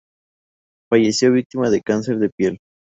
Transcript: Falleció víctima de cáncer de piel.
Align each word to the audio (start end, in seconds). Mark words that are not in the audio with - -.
Falleció 0.89 1.31
víctima 1.31 1.69
de 1.69 1.83
cáncer 1.83 2.17
de 2.17 2.31
piel. 2.35 2.57